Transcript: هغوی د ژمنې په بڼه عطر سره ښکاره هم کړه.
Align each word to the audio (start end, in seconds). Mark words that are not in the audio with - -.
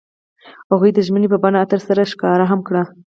هغوی 0.71 0.91
د 0.93 0.99
ژمنې 1.07 1.27
په 1.31 1.37
بڼه 1.43 1.57
عطر 1.63 1.79
سره 1.87 2.09
ښکاره 2.11 2.45
هم 2.51 2.59
کړه. 2.67 2.83